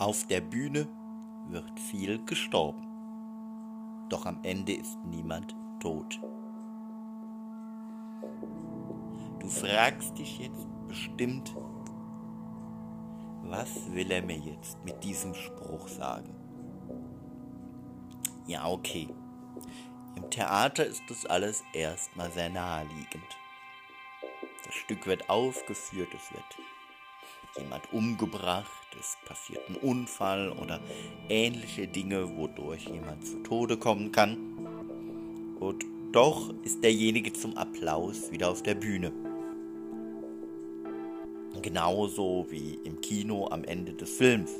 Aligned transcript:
Auf 0.00 0.26
der 0.26 0.40
Bühne 0.40 0.88
wird 1.48 1.78
viel 1.78 2.24
gestorben. 2.24 2.86
Doch 4.08 4.24
am 4.24 4.40
Ende 4.44 4.72
ist 4.72 4.96
niemand 5.04 5.54
tot. 5.78 6.18
Du 9.40 9.46
fragst 9.46 10.16
dich 10.16 10.38
jetzt 10.38 10.66
bestimmt, 10.88 11.54
was 13.42 13.92
will 13.92 14.10
er 14.10 14.22
mir 14.22 14.38
jetzt 14.38 14.82
mit 14.86 15.04
diesem 15.04 15.34
Spruch 15.34 15.86
sagen? 15.86 16.34
Ja, 18.46 18.68
okay. 18.68 19.06
Im 20.16 20.30
Theater 20.30 20.86
ist 20.86 21.02
das 21.10 21.26
alles 21.26 21.62
erstmal 21.74 22.30
sehr 22.30 22.48
naheliegend. 22.48 23.36
Das 24.64 24.72
Stück 24.72 25.06
wird 25.06 25.28
aufgeführt, 25.28 26.08
es 26.14 26.32
wird 26.32 26.56
jemand 27.58 27.92
umgebracht, 27.92 28.79
es 28.98 29.16
passiert 29.26 29.62
ein 29.68 29.76
Unfall 29.76 30.50
oder 30.50 30.80
ähnliche 31.28 31.86
Dinge, 31.86 32.36
wodurch 32.36 32.86
jemand 32.86 33.26
zu 33.26 33.42
Tode 33.42 33.76
kommen 33.76 34.12
kann. 34.12 34.36
Und 35.58 35.84
doch 36.12 36.52
ist 36.64 36.82
derjenige 36.82 37.32
zum 37.32 37.56
Applaus 37.56 38.30
wieder 38.32 38.50
auf 38.50 38.62
der 38.62 38.74
Bühne. 38.74 39.12
Genauso 41.62 42.46
wie 42.50 42.78
im 42.84 43.00
Kino 43.00 43.48
am 43.48 43.64
Ende 43.64 43.92
des 43.92 44.10
Films. 44.10 44.50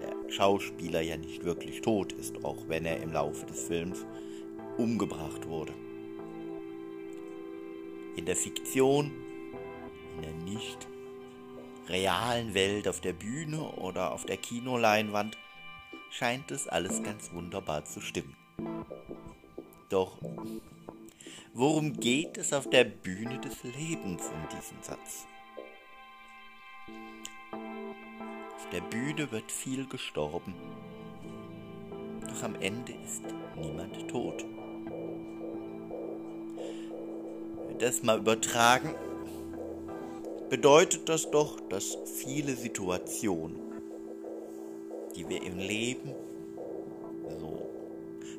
Der 0.00 0.30
Schauspieler 0.30 1.00
ja 1.00 1.16
nicht 1.16 1.44
wirklich 1.44 1.80
tot 1.80 2.12
ist, 2.12 2.44
auch 2.44 2.68
wenn 2.68 2.84
er 2.84 3.02
im 3.02 3.12
Laufe 3.12 3.46
des 3.46 3.64
Films 3.64 4.04
umgebracht 4.76 5.48
wurde. 5.48 5.72
In 8.16 8.26
der 8.26 8.36
Fiktion, 8.36 9.10
in 10.16 10.22
der 10.22 10.52
nicht 10.52 10.86
realen 11.88 12.54
Welt 12.54 12.88
auf 12.88 13.00
der 13.00 13.12
Bühne 13.12 13.60
oder 13.60 14.12
auf 14.12 14.24
der 14.24 14.36
Kinoleinwand 14.36 15.36
scheint 16.10 16.50
es 16.50 16.68
alles 16.68 17.02
ganz 17.02 17.32
wunderbar 17.32 17.84
zu 17.84 18.00
stimmen. 18.00 18.36
Doch 19.88 20.18
worum 21.54 21.98
geht 21.98 22.36
es 22.36 22.52
auf 22.52 22.68
der 22.68 22.84
Bühne 22.84 23.38
des 23.40 23.62
Lebens 23.62 24.22
in 24.26 24.58
diesem 24.58 24.82
Satz? 24.82 25.26
Auf 28.56 28.68
der 28.70 28.82
Bühne 28.82 29.30
wird 29.32 29.50
viel 29.50 29.86
gestorben, 29.86 30.54
doch 32.28 32.42
am 32.42 32.54
Ende 32.56 32.92
ist 32.92 33.22
niemand 33.56 34.08
tot. 34.10 34.44
Das 37.78 38.02
mal 38.02 38.18
übertragen 38.18 38.94
bedeutet 40.48 41.08
das 41.08 41.30
doch, 41.30 41.60
dass 41.68 41.96
viele 42.04 42.54
Situationen, 42.54 43.60
die 45.14 45.28
wir 45.28 45.42
im 45.42 45.58
Leben 45.58 46.14
so 47.40 47.68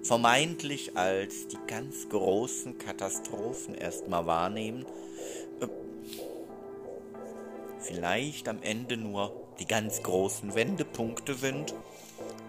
vermeintlich 0.03 0.97
als 0.97 1.47
die 1.47 1.59
ganz 1.67 2.09
großen 2.09 2.77
Katastrophen 2.77 3.75
erstmal 3.75 4.25
wahrnehmen, 4.25 4.85
äh, 5.61 5.67
vielleicht 7.79 8.47
am 8.47 8.61
Ende 8.61 8.97
nur 8.97 9.31
die 9.59 9.65
ganz 9.65 10.01
großen 10.01 10.55
Wendepunkte 10.55 11.35
sind 11.35 11.75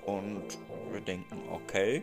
und 0.06 0.44
wir 0.92 1.00
denken, 1.00 1.36
okay, 1.53 2.03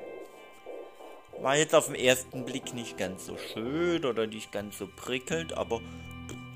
war 1.42 1.56
jetzt 1.56 1.76
auf 1.76 1.88
den 1.88 1.96
ersten 1.96 2.46
Blick 2.46 2.74
nicht 2.74 2.98
ganz 2.98 3.26
so 3.26 3.38
schön 3.38 4.06
oder 4.06 4.28
nicht 4.28 4.52
ganz 4.52 4.78
so 4.78 4.88
prickelt, 4.88 5.54
aber 5.54 5.82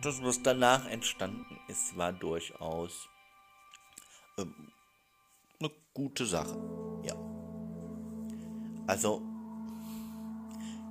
das, 0.02 0.24
was 0.24 0.42
danach 0.42 0.88
entstanden 0.88 1.60
ist, 1.68 1.98
war 1.98 2.12
durchaus 2.12 3.08
ähm, 4.38 4.72
eine 5.60 5.72
gute 5.94 6.26
Sache. 6.26 6.58
Ja. 7.04 7.16
Also 8.88 9.22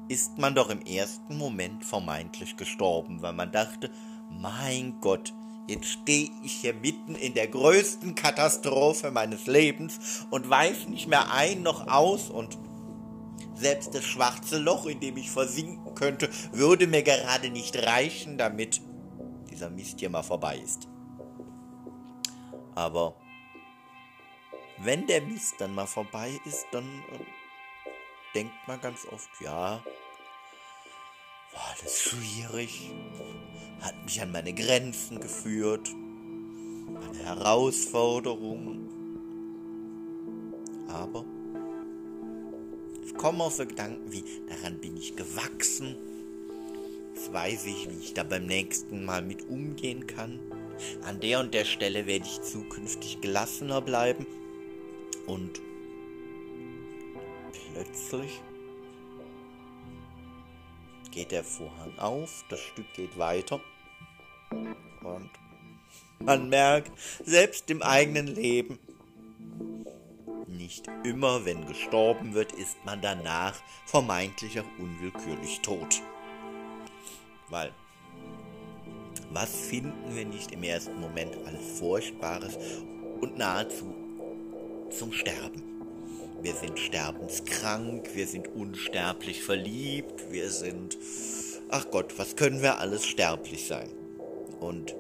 ist 0.09 0.38
man 0.38 0.54
doch 0.54 0.70
im 0.70 0.82
ersten 0.82 1.37
Moment 1.37 1.84
vermeintlich 1.84 2.56
gestorben, 2.56 3.22
weil 3.22 3.32
man 3.32 3.53
dachte, 3.53 3.91
mein 4.31 5.00
Gott, 5.00 5.32
jetzt 5.69 5.87
stehe 5.87 6.31
ich 6.43 6.53
hier 6.53 6.75
mitten 6.75 7.15
in 7.15 7.34
der 7.34 7.47
größten 7.47 8.15
Katastrophe 8.15 9.10
meines 9.10 9.47
Lebens 9.47 10.26
und 10.31 10.49
weiß 10.49 10.88
nicht 10.88 11.06
mehr 11.06 11.32
ein 11.32 11.62
noch 11.62 11.87
aus 11.87 12.28
und 12.28 12.59
selbst 13.54 13.94
das 13.94 14.04
schwarze 14.04 14.59
Loch, 14.59 14.87
in 14.87 15.00
dem 15.00 15.16
ich 15.16 15.31
versinken 15.31 15.94
könnte, 15.94 16.31
würde 16.53 16.87
mir 16.87 17.03
gerade 17.03 17.50
nicht 17.50 17.76
reichen, 17.76 18.38
damit 18.38 18.81
dieser 19.60 19.71
Mist 19.71 20.00
hier 20.00 20.09
mal 20.09 20.22
vorbei 20.22 20.59
ist. 20.59 20.88
Aber 22.75 23.15
wenn 24.78 25.06
der 25.06 25.21
Mist 25.21 25.56
dann 25.59 25.75
mal 25.75 25.87
vorbei 25.87 26.41
ist, 26.47 26.65
dann 26.72 26.84
äh, 26.84 27.19
denkt 28.34 28.54
man 28.66 28.81
ganz 28.81 29.06
oft, 29.12 29.28
ja, 29.41 29.82
war 31.53 31.75
das 31.82 32.00
schwierig, 32.00 32.91
hat 33.82 34.03
mich 34.03 34.22
an 34.22 34.32
meine 34.32 34.54
Grenzen 34.54 35.20
geführt, 35.20 35.91
meine 35.94 37.19
Herausforderungen. 37.19 38.88
Aber 40.88 41.26
es 43.04 43.12
kommen 43.12 43.43
auch 43.43 43.50
so 43.50 43.66
Gedanken 43.66 44.10
wie, 44.10 44.25
daran 44.49 44.81
bin 44.81 44.97
ich 44.97 45.15
gewachsen, 45.16 45.97
Jetzt 47.20 47.34
weiß 47.34 47.66
ich, 47.66 47.91
wie 47.91 48.03
ich 48.03 48.14
da 48.14 48.22
beim 48.22 48.47
nächsten 48.47 49.04
Mal 49.04 49.20
mit 49.20 49.47
umgehen 49.47 50.06
kann. 50.06 50.41
An 51.04 51.20
der 51.20 51.41
und 51.41 51.53
der 51.53 51.66
Stelle 51.66 52.06
werde 52.06 52.25
ich 52.25 52.41
zukünftig 52.41 53.20
gelassener 53.20 53.82
bleiben. 53.82 54.26
Und 55.26 55.60
plötzlich 57.75 58.41
geht 61.10 61.31
der 61.31 61.44
Vorhang 61.44 61.98
auf, 61.98 62.42
das 62.48 62.60
Stück 62.60 62.91
geht 62.94 63.19
weiter. 63.19 63.60
Und 64.50 65.31
man 66.20 66.48
merkt, 66.48 66.91
selbst 67.22 67.70
im 67.70 67.82
eigenen 67.82 68.28
Leben, 68.28 68.78
nicht 70.47 70.88
immer, 71.04 71.44
wenn 71.44 71.66
gestorben 71.66 72.32
wird, 72.32 72.52
ist 72.52 72.82
man 72.87 73.02
danach 73.02 73.60
vermeintlich 73.84 74.58
auch 74.58 74.78
unwillkürlich 74.78 75.60
tot. 75.60 76.00
Weil 77.50 77.72
was 79.33 79.50
finden 79.50 80.15
wir 80.15 80.25
nicht 80.25 80.53
im 80.53 80.62
ersten 80.62 80.99
Moment 81.00 81.37
alles 81.47 81.78
Furchtbares 81.78 82.59
und 83.21 83.38
nahezu 83.38 83.94
zum 84.91 85.12
Sterben? 85.12 85.62
Wir 86.43 86.55
sind 86.55 86.78
sterbenskrank, 86.78 88.09
wir 88.15 88.27
sind 88.27 88.49
unsterblich 88.49 89.43
verliebt, 89.43 90.33
wir 90.33 90.50
sind... 90.50 90.97
Ach 91.69 91.87
Gott, 91.91 92.19
was 92.19 92.34
können 92.34 92.62
wir 92.62 92.78
alles 92.78 93.05
sterblich 93.05 93.67
sein? 93.67 93.91
Und 94.59 94.97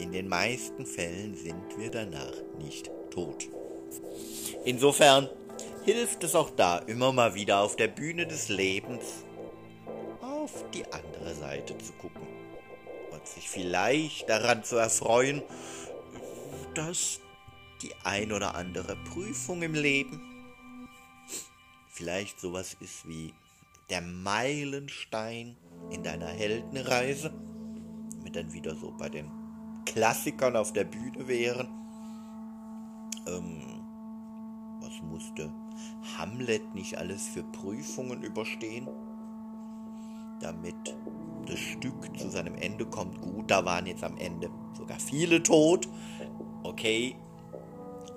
in 0.00 0.12
den 0.12 0.28
meisten 0.28 0.86
Fällen 0.86 1.34
sind 1.36 1.78
wir 1.78 1.90
danach 1.90 2.34
nicht 2.58 2.90
tot. 3.10 3.48
Insofern 4.64 5.28
hilft 5.84 6.24
es 6.24 6.34
auch 6.34 6.50
da 6.50 6.78
immer 6.78 7.12
mal 7.12 7.34
wieder 7.34 7.60
auf 7.60 7.76
der 7.76 7.88
Bühne 7.88 8.26
des 8.26 8.48
Lebens 8.48 9.24
Seite 11.44 11.76
zu 11.76 11.92
gucken 11.92 12.26
und 13.12 13.26
sich 13.26 13.50
vielleicht 13.50 14.28
daran 14.30 14.64
zu 14.64 14.76
erfreuen, 14.76 15.42
dass 16.74 17.20
die 17.82 17.92
ein 18.02 18.32
oder 18.32 18.54
andere 18.54 18.96
Prüfung 18.96 19.60
im 19.60 19.74
Leben 19.74 20.20
vielleicht 21.90 22.40
sowas 22.40 22.76
ist 22.80 23.06
wie 23.06 23.34
der 23.90 24.00
Meilenstein 24.00 25.56
in 25.90 26.02
deiner 26.02 26.28
Heldenreise, 26.28 27.30
mit 28.22 28.34
dann 28.34 28.52
wieder 28.54 28.74
so 28.74 28.90
bei 28.96 29.10
den 29.10 29.30
Klassikern 29.84 30.56
auf 30.56 30.72
der 30.72 30.84
Bühne 30.84 31.28
wären. 31.28 31.68
Ähm, 33.28 33.84
was 34.80 34.94
musste 35.02 35.52
Hamlet 36.16 36.74
nicht 36.74 36.96
alles 36.96 37.28
für 37.28 37.42
Prüfungen 37.42 38.22
überstehen? 38.22 38.88
damit 40.44 40.94
das 41.44 41.58
Stück 41.58 42.18
zu 42.18 42.30
seinem 42.30 42.54
Ende 42.56 42.86
kommt. 42.86 43.20
Gut, 43.20 43.50
da 43.50 43.64
waren 43.64 43.86
jetzt 43.86 44.04
am 44.04 44.16
Ende 44.18 44.50
sogar 44.76 44.98
viele 44.98 45.42
tot. 45.42 45.88
Okay, 46.62 47.16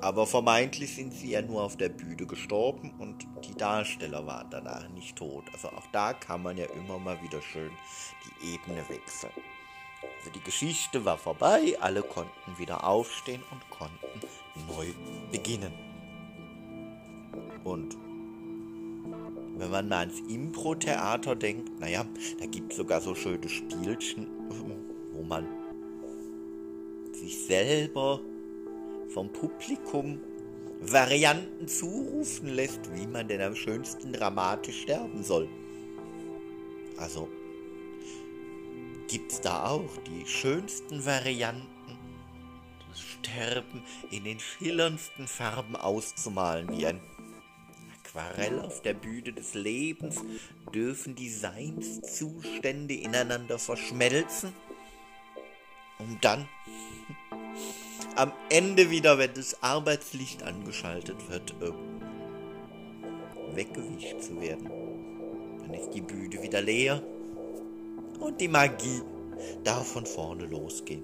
aber 0.01 0.27
vermeintlich 0.27 0.95
sind 0.95 1.13
sie 1.13 1.31
ja 1.31 1.41
nur 1.41 1.63
auf 1.63 1.75
der 1.75 1.89
Bühne 1.89 2.27
gestorben 2.27 2.93
und 2.99 3.27
die 3.45 3.55
Darsteller 3.55 4.25
waren 4.27 4.49
danach 4.49 4.87
nicht 4.89 5.15
tot. 5.15 5.45
Also 5.53 5.69
auch 5.69 5.87
da 5.91 6.13
kann 6.13 6.43
man 6.43 6.57
ja 6.57 6.65
immer 6.65 6.99
mal 6.99 7.21
wieder 7.23 7.41
schön 7.41 7.71
die 8.23 8.53
Ebene 8.53 8.87
wechseln. 8.89 9.33
Also 10.19 10.29
die 10.31 10.41
Geschichte 10.41 11.03
war 11.03 11.17
vorbei, 11.17 11.75
alle 11.81 12.03
konnten 12.03 12.57
wieder 12.57 12.87
aufstehen 12.87 13.43
und 13.51 13.67
konnten 13.71 14.19
neu 14.67 14.87
beginnen. 15.31 15.73
Und 17.63 17.97
wenn 19.59 19.71
man 19.71 19.87
mal 19.87 19.99
ans 19.99 20.21
Impro-Theater 20.27 21.35
denkt, 21.35 21.79
naja, 21.79 22.05
da 22.39 22.45
gibt 22.45 22.71
es 22.71 22.77
sogar 22.77 23.01
so 23.01 23.15
schöne 23.15 23.49
Spielchen, 23.49 24.27
wo 25.13 25.23
man 25.23 25.47
sich 27.13 27.45
selber 27.45 28.21
vom 29.09 29.31
Publikum 29.31 30.19
Varianten 30.79 31.67
zurufen 31.67 32.49
lässt, 32.49 32.93
wie 32.93 33.07
man 33.07 33.27
denn 33.27 33.41
am 33.41 33.55
schönsten 33.55 34.13
dramatisch 34.13 34.83
sterben 34.83 35.23
soll. 35.23 35.49
Also 36.97 37.27
gibt's 39.07 39.41
da 39.41 39.67
auch 39.69 39.97
die 40.05 40.25
schönsten 40.27 41.03
Varianten, 41.05 41.97
das 42.89 42.99
Sterben 42.99 43.83
in 44.11 44.23
den 44.23 44.39
schillerndsten 44.39 45.27
Farben 45.27 45.75
auszumalen, 45.75 46.69
wie 46.69 46.85
ein 46.85 47.01
Aquarell 48.17 48.59
auf 48.59 48.81
der 48.81 48.95
Bühne 48.95 49.31
des 49.31 49.53
Lebens 49.53 50.23
dürfen 50.73 51.13
die 51.15 51.29
Seinszustände 51.29 52.95
ineinander 52.95 53.59
verschmelzen, 53.59 54.53
um 55.99 56.17
dann 56.21 56.47
am 58.15 58.31
Ende 58.49 58.89
wieder, 58.89 59.19
wenn 59.19 59.33
das 59.35 59.61
Arbeitslicht 59.61 60.41
angeschaltet 60.41 61.29
wird, 61.29 61.53
äh, 61.61 61.71
weggewischt 63.55 64.19
zu 64.21 64.41
werden. 64.41 64.67
Dann 65.59 65.75
ist 65.75 65.91
die 65.91 66.01
Bühne 66.01 66.41
wieder 66.41 66.61
leer 66.61 67.03
und 68.19 68.41
die 68.41 68.47
Magie 68.47 69.03
darf 69.63 69.91
von 69.91 70.07
vorne 70.07 70.45
losgehen. 70.47 71.03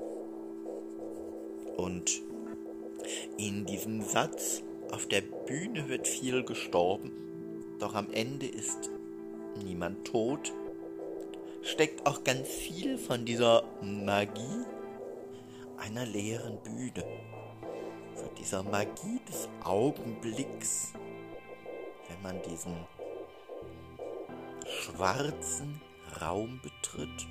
Und 1.78 2.24
in 3.38 3.68
diesem 3.68 4.02
Satz, 4.02 4.64
auf 4.94 5.08
der 5.08 5.22
Bühne 5.22 5.90
wird 5.90 6.08
viel 6.08 6.44
gestorben, 6.44 7.12
doch 7.80 7.96
am 7.96 8.12
Ende 8.12 8.46
ist 8.46 8.92
niemand 9.64 10.06
tot, 10.06 10.54
steckt 11.64 12.06
auch 12.06 12.24
ganz 12.24 12.48
viel 12.48 13.00
von 13.00 13.26
dieser 13.26 13.64
Magie 13.82 14.66
einer 15.78 16.06
leeren 16.06 16.60
Bühne, 16.64 17.04
von 18.14 18.30
dieser 18.38 18.62
Magie 18.62 19.20
des 19.28 19.50
Augenblicks, 19.64 20.94
wenn 22.08 22.22
man 22.22 22.40
diesen 22.44 22.76
schwarzen 24.68 25.82
Raum 26.22 26.62
betritt, 26.62 27.28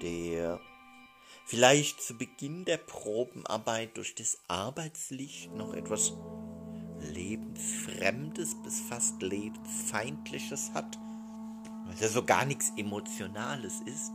der 0.00 0.58
vielleicht 1.44 2.02
zu 2.02 2.16
Beginn 2.16 2.64
der 2.64 2.78
Probenarbeit 2.78 3.96
durch 3.96 4.14
das 4.14 4.38
Arbeitslicht 4.48 5.52
noch 5.54 5.74
etwas 5.74 6.14
lebensfremdes 7.12 8.56
bis 8.62 8.80
fast 8.80 9.20
lebensfeindliches 9.22 10.72
hat, 10.72 10.98
weil 11.86 11.96
er 12.00 12.08
so 12.08 12.24
gar 12.24 12.44
nichts 12.44 12.72
Emotionales 12.76 13.80
ist. 13.84 14.12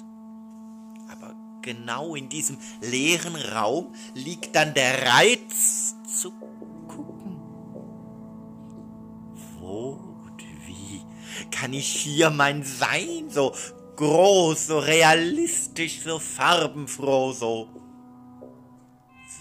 Aber 1.09 1.35
genau 1.61 2.15
in 2.15 2.29
diesem 2.29 2.57
leeren 2.81 3.35
Raum 3.35 3.93
liegt 4.13 4.55
dann 4.55 4.73
der 4.73 5.07
Reiz 5.07 5.95
zu 6.19 6.31
gucken. 6.87 7.39
Wo 9.59 9.99
und 10.25 10.43
wie 10.65 11.01
kann 11.51 11.73
ich 11.73 11.87
hier 11.87 12.29
mein 12.29 12.63
Sein 12.63 13.29
so 13.29 13.53
groß, 13.99 14.67
so 14.67 14.79
realistisch, 14.79 15.99
so 15.99 16.19
farbenfroh, 16.19 17.33
so 17.33 17.67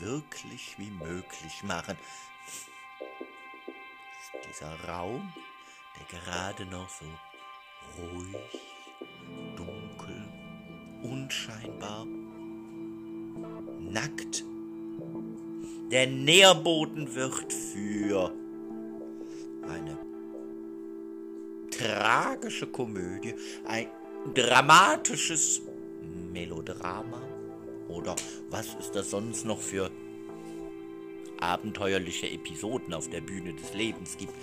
wirklich 0.01 0.75
wie 0.79 0.91
möglich 0.91 1.63
machen? 1.63 1.97
Dieser 4.49 4.75
Raum, 4.89 5.33
der 5.95 6.19
gerade 6.19 6.67
noch 6.67 6.89
so 6.89 7.07
ruhig, 7.99 8.61
dunkel, 9.55 10.27
unscheinbar, 11.05 12.05
nackt. 13.79 14.43
Der 15.93 16.09
Nährboden 16.09 17.15
wird 17.15 17.53
für 17.53 18.33
eine 19.69 19.97
tragische 21.71 22.67
Komödie, 22.67 23.37
ein 23.65 23.87
dramatisches 24.35 25.63
Melodrama 26.33 27.23
oder 27.89 28.17
was 28.51 28.75
ist 28.75 28.93
das 28.93 29.11
sonst 29.11 29.45
noch 29.45 29.61
für 29.61 29.91
abenteuerliche 31.41 32.31
Episoden 32.31 32.93
auf 32.95 33.09
der 33.09 33.21
Bühne 33.21 33.55
des 33.55 33.73
Lebens 33.75 34.17
gibt. 34.17 34.35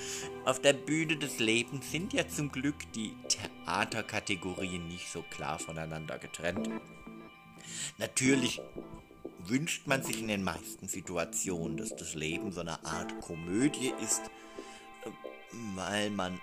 Auf 0.46 0.62
der 0.62 0.74
Bühne 0.74 1.18
des 1.18 1.40
Lebens 1.40 1.92
sind 1.92 2.14
ja 2.14 2.28
zum 2.28 2.52
Glück 2.52 2.92
die 2.94 3.14
Theaterkategorien 3.28 4.88
nicht 4.88 5.10
so 5.12 5.24
klar 5.30 5.60
voneinander 5.60 6.18
getrennt. 6.18 6.70
Natürlich 7.98 8.62
wünscht 9.46 9.88
man 9.88 10.04
sich 10.04 10.22
in 10.22 10.28
den 10.28 10.44
meisten 10.44 10.88
Situationen, 10.88 11.78
dass 11.78 11.96
das 11.96 12.16
Leben 12.16 12.52
so 12.52 12.62
eine 12.62 12.84
Art 12.86 13.20
Komödie 13.22 13.94
ist, 14.02 14.22
weil 15.76 16.10
man 16.10 16.40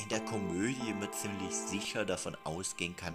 in 0.00 0.08
der 0.08 0.20
Komödie 0.20 0.90
immer 0.90 1.10
ziemlich 1.12 1.54
sicher 1.54 2.04
davon 2.04 2.36
ausgehen 2.44 2.96
kann, 2.96 3.14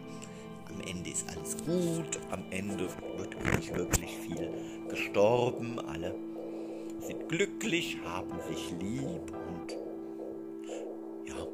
am 0.73 0.81
Ende 0.81 1.09
ist 1.09 1.27
alles 1.29 1.57
gut, 1.57 2.19
am 2.31 2.43
Ende 2.49 2.87
wird 3.17 3.55
nicht 3.55 3.75
wirklich 3.75 4.11
viel 4.17 4.49
gestorben, 4.89 5.79
alle 5.79 6.15
sind 6.99 7.27
glücklich, 7.29 7.97
haben 8.05 8.39
sich 8.47 8.71
lieb 8.79 9.31
und 9.47 9.75
ja. 11.27 11.47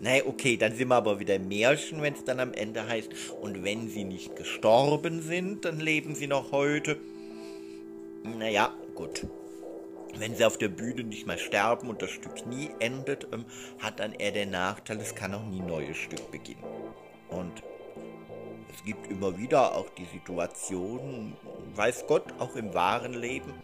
Naja, 0.00 0.22
okay, 0.26 0.56
dann 0.56 0.74
sind 0.74 0.88
wir 0.88 0.96
aber 0.96 1.20
wieder 1.20 1.34
im 1.34 1.48
Märchen, 1.48 2.00
wenn 2.00 2.14
es 2.14 2.24
dann 2.24 2.40
am 2.40 2.52
Ende 2.52 2.86
heißt, 2.86 3.10
und 3.40 3.64
wenn 3.64 3.88
sie 3.88 4.04
nicht 4.04 4.34
gestorben 4.36 5.20
sind, 5.20 5.64
dann 5.64 5.78
leben 5.78 6.14
sie 6.14 6.26
noch 6.26 6.52
heute. 6.52 6.96
Naja, 8.24 8.74
gut. 8.94 9.26
Wenn 10.20 10.36
sie 10.36 10.44
auf 10.44 10.58
der 10.58 10.68
Bühne 10.68 11.02
nicht 11.02 11.26
mal 11.26 11.38
sterben 11.38 11.88
und 11.88 12.02
das 12.02 12.10
Stück 12.10 12.46
nie 12.46 12.68
endet, 12.78 13.26
ähm, 13.32 13.46
hat 13.78 14.00
dann 14.00 14.12
eher 14.12 14.32
den 14.32 14.50
Nachteil, 14.50 15.00
es 15.00 15.14
kann 15.14 15.32
auch 15.32 15.46
nie 15.46 15.62
ein 15.62 15.66
neues 15.66 15.96
Stück 15.96 16.30
beginnen. 16.30 16.62
Und 17.30 17.62
es 18.70 18.84
gibt 18.84 19.06
immer 19.06 19.38
wieder 19.38 19.74
auch 19.74 19.88
die 19.88 20.04
Situation, 20.04 21.34
weiß 21.74 22.06
Gott, 22.06 22.34
auch 22.38 22.54
im 22.54 22.74
wahren 22.74 23.14
Leben, 23.14 23.54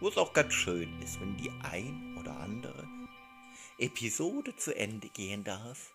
wo 0.00 0.08
es 0.08 0.18
auch 0.18 0.34
ganz 0.34 0.52
schön 0.52 1.00
ist, 1.00 1.18
wenn 1.22 1.38
die 1.38 1.50
ein 1.62 2.18
oder 2.20 2.36
andere 2.40 2.86
Episode 3.78 4.54
zu 4.56 4.76
Ende 4.76 5.08
gehen 5.08 5.44
darf, 5.44 5.94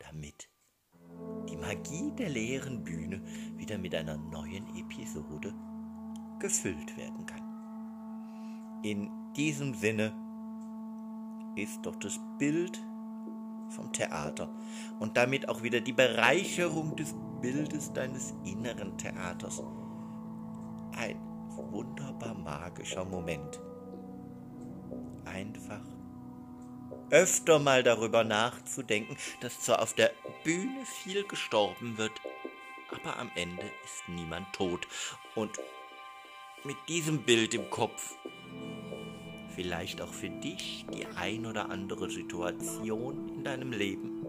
damit 0.00 0.48
die 1.48 1.56
Magie 1.56 2.10
der 2.18 2.30
leeren 2.30 2.82
Bühne 2.82 3.22
wieder 3.56 3.78
mit 3.78 3.94
einer 3.94 4.16
neuen 4.16 4.76
Episode 4.76 5.54
gefüllt 6.40 6.96
werden 6.96 7.24
kann. 7.26 7.51
In 8.82 9.10
diesem 9.36 9.74
Sinne 9.74 10.12
ist 11.56 11.86
doch 11.86 11.96
das 11.96 12.18
Bild 12.38 12.82
vom 13.68 13.92
Theater 13.92 14.48
und 14.98 15.16
damit 15.16 15.48
auch 15.48 15.62
wieder 15.62 15.80
die 15.80 15.92
Bereicherung 15.92 16.96
des 16.96 17.14
Bildes 17.40 17.92
deines 17.92 18.34
inneren 18.44 18.98
Theaters 18.98 19.62
ein 20.96 21.16
wunderbar 21.70 22.34
magischer 22.34 23.04
Moment. 23.04 23.60
Einfach 25.24 25.80
öfter 27.10 27.58
mal 27.58 27.82
darüber 27.82 28.24
nachzudenken, 28.24 29.16
dass 29.40 29.60
zwar 29.60 29.80
auf 29.82 29.94
der 29.94 30.10
Bühne 30.44 30.84
viel 30.86 31.24
gestorben 31.24 31.98
wird, 31.98 32.12
aber 32.90 33.18
am 33.18 33.30
Ende 33.34 33.64
ist 33.84 34.08
niemand 34.08 34.52
tot. 34.52 34.86
Und 35.34 35.58
mit 36.64 36.76
diesem 36.88 37.22
Bild 37.22 37.54
im 37.54 37.68
Kopf 37.70 38.16
vielleicht 39.54 40.00
auch 40.00 40.12
für 40.12 40.30
dich 40.30 40.84
die 40.94 41.06
ein 41.16 41.46
oder 41.46 41.70
andere 41.70 42.10
Situation 42.10 43.30
in 43.36 43.44
deinem 43.44 43.72
Leben 43.72 44.22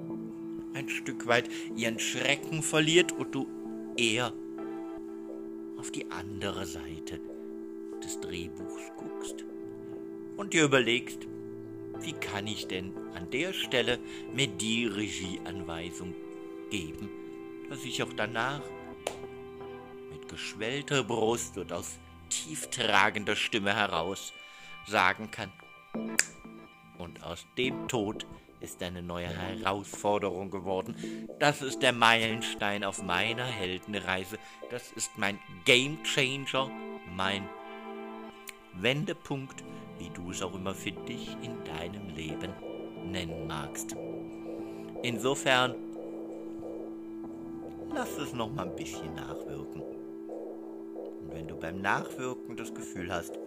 ein 0.73 0.89
Stück 0.89 1.27
weit 1.27 1.49
ihren 1.75 1.99
Schrecken 1.99 2.63
verliert 2.63 3.11
und 3.11 3.33
du 3.33 3.47
eher 3.95 4.33
auf 5.77 5.91
die 5.91 6.09
andere 6.11 6.65
Seite 6.65 7.19
des 8.03 8.19
Drehbuchs 8.19 8.91
guckst 8.97 9.45
und 10.37 10.53
dir 10.53 10.63
überlegst, 10.63 11.27
wie 12.01 12.13
kann 12.13 12.47
ich 12.47 12.67
denn 12.67 12.93
an 13.13 13.29
der 13.29 13.53
Stelle 13.53 13.99
mir 14.33 14.47
die 14.47 14.87
Regieanweisung 14.87 16.13
geben, 16.69 17.09
dass 17.69 17.85
ich 17.85 18.01
auch 18.01 18.13
danach 18.13 18.61
mit 20.11 20.27
geschwellter 20.27 21.03
Brust 21.03 21.57
und 21.57 21.71
aus 21.71 21.99
tieftragender 22.29 23.35
Stimme 23.35 23.75
heraus 23.75 24.33
sagen 24.87 25.31
kann, 25.31 25.51
und 26.97 27.23
aus 27.23 27.45
dem 27.57 27.87
Tod 27.87 28.25
ist 28.59 28.81
eine 28.81 29.01
neue 29.01 29.27
Herausforderung 29.27 30.49
geworden. 30.49 30.95
Das 31.39 31.61
ist 31.61 31.81
der 31.81 31.91
Meilenstein 31.91 32.83
auf 32.83 33.03
meiner 33.03 33.45
Heldenreise. 33.45 34.37
Das 34.71 34.91
ist 34.93 35.17
mein 35.17 35.37
Game 35.65 36.01
Changer, 36.03 36.71
mein 37.15 37.47
Wendepunkt, 38.73 39.63
wie 39.99 40.09
du 40.09 40.31
es 40.31 40.41
auch 40.41 40.55
immer 40.55 40.73
für 40.73 40.91
dich 40.91 41.35
in 41.41 41.61
deinem 41.65 42.09
Leben 42.15 42.53
nennen 43.05 43.47
magst. 43.47 43.95
Insofern, 45.01 45.75
lass 47.93 48.17
es 48.17 48.33
noch 48.33 48.49
mal 48.49 48.69
ein 48.69 48.75
bisschen 48.75 49.13
nachwirken. 49.13 49.81
Und 49.81 51.33
wenn 51.33 51.47
du 51.47 51.57
beim 51.57 51.81
Nachwirken 51.81 52.55
das 52.55 52.73
Gefühl 52.73 53.11
hast, 53.11 53.37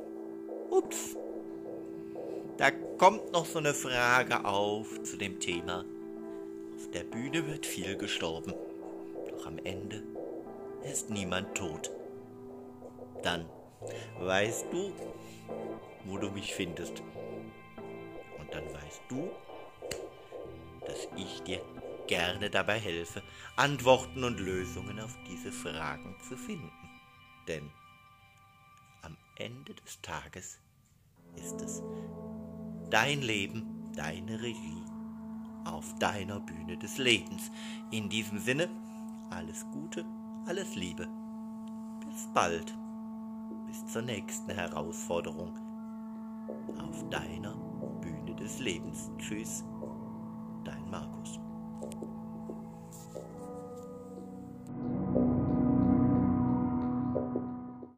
ups, 0.71 1.17
da 2.59 2.71
kommt 2.71 3.33
noch 3.33 3.47
so 3.47 3.59
eine 3.59 3.75
Frage 3.75 4.45
auf 4.45 5.03
zu 5.03 5.17
dem 5.17 5.41
Thema. 5.41 5.85
Auf 6.77 6.91
der 6.91 7.05
Bühne 7.05 7.47
wird 7.47 7.67
viel 7.67 7.97
gestorben, 7.97 8.55
doch 9.31 9.47
am 9.47 9.59
Ende 9.59 10.03
ist 10.85 11.11
niemand 11.11 11.55
tot. 11.55 11.91
Dann 13.23 13.47
weißt 14.21 14.67
du, 14.71 14.93
wo 16.05 16.17
du 16.17 16.31
mich 16.31 16.55
findest. 16.55 17.03
Und 18.39 18.53
dann 18.53 18.65
weißt 18.73 19.03
du, 19.09 19.31
dass 20.87 21.09
ich 21.17 21.43
dir 21.43 21.61
gerne 22.07 22.49
dabei 22.49 22.79
helfe, 22.79 23.23
Antworten 23.57 24.23
und 24.25 24.39
Lösungen 24.39 25.01
auf 25.01 25.17
diese 25.29 25.51
Fragen 25.51 26.17
zu 26.29 26.37
finden. 26.37 26.71
Denn 27.49 27.71
am 29.03 29.17
Ende 29.37 29.75
des 29.75 30.01
Tages 30.01 30.59
ist 31.37 31.61
es 31.61 31.83
dein 32.91 33.23
Leben, 33.23 33.91
deine 33.95 34.41
Regie 34.43 34.83
auf 35.65 35.95
deiner 35.99 36.41
Bühne 36.41 36.77
des 36.77 36.99
Lebens. 36.99 37.51
In 37.91 38.09
diesem 38.09 38.39
Sinne, 38.39 38.69
alles 39.31 39.67
Gute, 39.73 40.05
alles 40.47 40.77
Liebe. 40.77 41.09
Bis 42.05 42.29
bald. 42.33 42.75
Bis 43.67 43.87
zur 43.87 44.03
nächsten 44.03 44.51
Herausforderung 44.51 45.53
auf 46.79 47.09
deiner 47.11 47.57
Bühne 48.01 48.35
des 48.37 48.61
Lebens. 48.61 49.11
Tschüss, 49.19 49.65
dein 50.65 50.89
Markus. 50.91 51.41